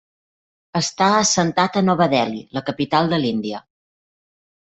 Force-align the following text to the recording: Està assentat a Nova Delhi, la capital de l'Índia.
Està 0.79 1.09
assentat 1.17 1.77
a 1.81 1.83
Nova 1.91 2.07
Delhi, 2.15 2.41
la 2.59 2.65
capital 2.71 3.13
de 3.13 3.19
l'Índia. 3.27 3.63